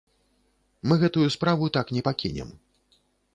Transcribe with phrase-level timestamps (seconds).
[0.91, 2.49] Мы гэтую справу так не пакінем.